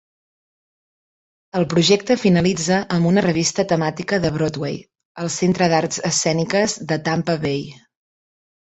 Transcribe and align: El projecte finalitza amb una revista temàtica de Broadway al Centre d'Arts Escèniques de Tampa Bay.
El 1.59 1.67
projecte 1.73 2.17
finalitza 2.21 2.79
amb 2.97 3.11
una 3.11 3.25
revista 3.27 3.67
temàtica 3.75 4.21
de 4.27 4.33
Broadway 4.41 4.83
al 5.27 5.33
Centre 5.39 5.71
d'Arts 5.77 6.05
Escèniques 6.13 6.81
de 6.95 7.03
Tampa 7.13 7.41
Bay. 7.49 7.67